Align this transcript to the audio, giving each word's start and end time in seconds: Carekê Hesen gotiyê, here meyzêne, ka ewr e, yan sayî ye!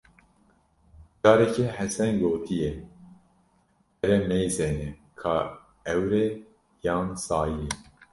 Carekê 1.21 1.65
Hesen 1.77 2.13
gotiyê, 2.21 2.71
here 3.99 4.17
meyzêne, 4.27 4.89
ka 5.19 5.35
ewr 5.91 6.11
e, 6.23 6.25
yan 6.85 7.07
sayî 7.25 7.55
ye! 7.65 7.71